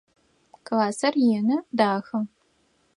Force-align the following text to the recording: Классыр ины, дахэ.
Классыр 0.67 1.13
ины, 1.35 1.57
дахэ. 1.77 2.19